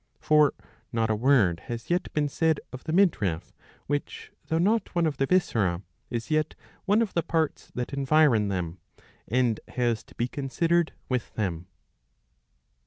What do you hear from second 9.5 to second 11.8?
has to be considered with them.